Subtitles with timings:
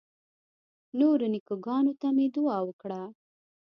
[0.99, 3.01] نورو نیکه ګانو ته مې دعا وکړه.